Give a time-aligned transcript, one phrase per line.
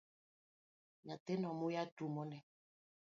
[1.05, 2.37] Nyathino muya rumone